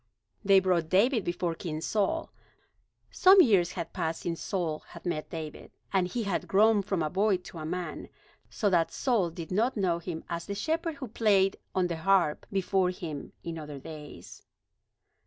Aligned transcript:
They 0.43 0.59
brought 0.59 0.89
David 0.89 1.23
before 1.23 1.53
King 1.53 1.79
Saul. 1.79 2.31
Some 3.11 3.39
years 3.39 3.73
had 3.73 3.93
passed 3.93 4.21
since 4.21 4.41
Saul 4.41 4.79
had 4.79 5.05
met 5.05 5.29
David, 5.29 5.69
and 5.93 6.07
he 6.07 6.23
had 6.23 6.47
grown 6.47 6.81
from 6.81 7.03
a 7.03 7.09
boy 7.11 7.37
to 7.37 7.59
a 7.59 7.67
man, 7.67 8.09
so 8.49 8.67
that 8.71 8.89
Saul 8.91 9.29
did 9.29 9.51
not 9.51 9.77
know 9.77 9.99
him 9.99 10.23
as 10.27 10.47
the 10.47 10.55
shepherd 10.55 10.95
who 10.95 11.05
had 11.05 11.13
played 11.13 11.57
on 11.75 11.85
the 11.85 11.97
harp 11.97 12.47
before 12.51 12.89
him 12.89 13.31
in 13.43 13.59
other 13.59 13.77
days. 13.77 14.41